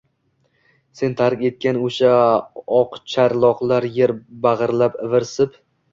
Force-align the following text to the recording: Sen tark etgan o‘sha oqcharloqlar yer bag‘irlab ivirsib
Sen 1.01 1.11
tark 1.19 1.43
etgan 1.49 1.77
o‘sha 1.89 2.15
oqcharloqlar 2.79 3.87
yer 3.99 4.15
bag‘irlab 4.47 4.97
ivirsib 5.09 5.55